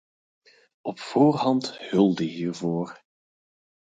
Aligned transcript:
Op 0.81 0.99
voorhand 0.99 1.77
hulde 1.79 2.23
hiervoor. 2.23 3.03